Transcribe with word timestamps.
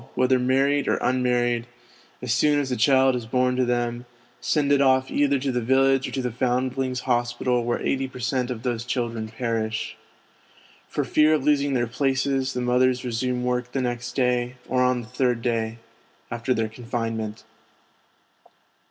30 0.01 0.07
SOCIETY'S 0.07 0.31
INDIFFERENCE 0.31 0.49
31 0.49 0.57
whether 0.57 0.63
married 0.63 0.87
or 0.87 0.95
unmarried, 1.05 1.67
as 2.23 2.33
soon 2.33 2.59
as 2.59 2.71
a 2.71 2.75
child 2.75 3.15
is 3.15 3.25
born 3.27 3.55
to 3.55 3.65
them, 3.65 4.07
send 4.39 4.71
it 4.71 4.81
oft' 4.81 5.11
either 5.11 5.37
to 5.37 5.51
the 5.51 5.61
village 5.61 6.07
or 6.07 6.11
to 6.11 6.23
the 6.23 6.31
Foundlings' 6.31 7.01
Hospital 7.01 7.63
where 7.63 7.79
80 7.79 8.07
per 8.07 8.17
cent, 8.17 8.49
of 8.49 8.63
these 8.63 8.83
children 8.83 9.29
perish. 9.29 9.95
For 10.89 11.03
fear 11.03 11.35
of 11.35 11.43
losing 11.43 11.75
their 11.75 11.85
places, 11.85 12.53
the 12.55 12.61
mothers 12.61 13.05
resume 13.05 13.43
work 13.43 13.73
the 13.73 13.81
next 13.81 14.13
day, 14.15 14.55
or 14.67 14.81
on 14.81 15.01
the 15.01 15.07
third 15.07 15.43
day, 15.43 15.77
after 16.31 16.55
their 16.55 16.67
confinement. 16.67 17.43